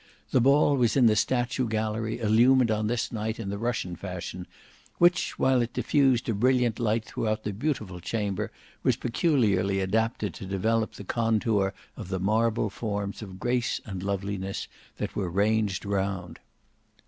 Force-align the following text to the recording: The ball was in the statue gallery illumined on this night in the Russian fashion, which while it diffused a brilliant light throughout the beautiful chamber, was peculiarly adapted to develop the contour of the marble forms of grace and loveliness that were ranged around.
The 0.31 0.41
ball 0.41 0.77
was 0.77 0.97
in 0.97 1.05
the 1.05 1.15
statue 1.15 1.67
gallery 1.67 2.17
illumined 2.17 2.71
on 2.71 2.87
this 2.87 3.11
night 3.11 3.39
in 3.39 3.49
the 3.49 3.59
Russian 3.59 3.95
fashion, 3.95 4.47
which 4.97 5.37
while 5.37 5.61
it 5.61 5.73
diffused 5.73 6.27
a 6.27 6.33
brilliant 6.33 6.79
light 6.79 7.05
throughout 7.05 7.43
the 7.43 7.53
beautiful 7.53 7.99
chamber, 7.99 8.49
was 8.81 8.95
peculiarly 8.95 9.79
adapted 9.79 10.33
to 10.33 10.47
develop 10.47 10.93
the 10.93 11.03
contour 11.03 11.75
of 11.95 12.09
the 12.09 12.19
marble 12.19 12.71
forms 12.71 13.21
of 13.21 13.39
grace 13.39 13.79
and 13.85 14.01
loveliness 14.01 14.67
that 14.97 15.15
were 15.15 15.29
ranged 15.29 15.85
around. 15.85 16.39